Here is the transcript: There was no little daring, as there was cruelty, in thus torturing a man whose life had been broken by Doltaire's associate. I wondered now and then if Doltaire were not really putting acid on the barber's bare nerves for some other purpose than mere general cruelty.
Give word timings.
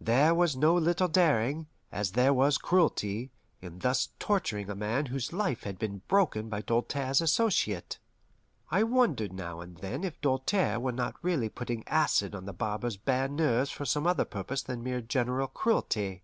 There 0.00 0.34
was 0.34 0.56
no 0.56 0.72
little 0.72 1.08
daring, 1.08 1.66
as 1.92 2.12
there 2.12 2.32
was 2.32 2.56
cruelty, 2.56 3.30
in 3.60 3.80
thus 3.80 4.08
torturing 4.18 4.70
a 4.70 4.74
man 4.74 5.04
whose 5.04 5.30
life 5.30 5.64
had 5.64 5.78
been 5.78 6.00
broken 6.08 6.48
by 6.48 6.62
Doltaire's 6.62 7.20
associate. 7.20 7.98
I 8.70 8.82
wondered 8.82 9.34
now 9.34 9.60
and 9.60 9.76
then 9.76 10.02
if 10.02 10.18
Doltaire 10.22 10.80
were 10.80 10.90
not 10.90 11.16
really 11.20 11.50
putting 11.50 11.86
acid 11.86 12.34
on 12.34 12.46
the 12.46 12.54
barber's 12.54 12.96
bare 12.96 13.28
nerves 13.28 13.70
for 13.70 13.84
some 13.84 14.06
other 14.06 14.24
purpose 14.24 14.62
than 14.62 14.82
mere 14.82 15.02
general 15.02 15.48
cruelty. 15.48 16.22